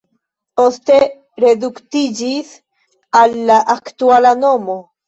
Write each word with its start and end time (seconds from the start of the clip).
Poste 0.61 0.95
reduktiĝis 1.45 2.51
al 3.23 3.39
la 3.53 3.63
aktuala 3.79 4.39
nomo. 4.47 4.85